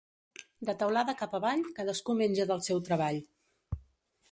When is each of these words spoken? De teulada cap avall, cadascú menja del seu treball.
De 0.69 0.73
teulada 0.79 1.15
cap 1.19 1.35
avall, 1.41 1.61
cadascú 1.79 2.17
menja 2.23 2.49
del 2.53 2.65
seu 2.71 2.83
treball. 2.91 3.23